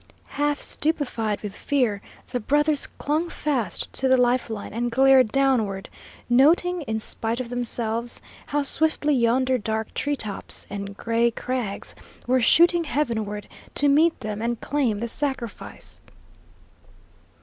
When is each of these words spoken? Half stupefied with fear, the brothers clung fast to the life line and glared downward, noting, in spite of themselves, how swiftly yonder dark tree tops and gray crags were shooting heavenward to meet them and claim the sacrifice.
Half 0.29 0.59
stupefied 0.61 1.41
with 1.43 1.55
fear, 1.55 2.01
the 2.31 2.39
brothers 2.39 2.87
clung 2.87 3.29
fast 3.29 3.93
to 3.93 4.07
the 4.07 4.17
life 4.17 4.49
line 4.49 4.73
and 4.73 4.89
glared 4.89 5.27
downward, 5.31 5.89
noting, 6.27 6.81
in 6.81 6.99
spite 6.99 7.39
of 7.39 7.49
themselves, 7.49 8.19
how 8.47 8.63
swiftly 8.63 9.13
yonder 9.13 9.59
dark 9.59 9.93
tree 9.93 10.15
tops 10.15 10.65
and 10.71 10.97
gray 10.97 11.29
crags 11.29 11.93
were 12.25 12.41
shooting 12.41 12.85
heavenward 12.85 13.47
to 13.75 13.87
meet 13.87 14.19
them 14.21 14.41
and 14.41 14.59
claim 14.59 15.01
the 15.01 15.07
sacrifice. 15.07 16.01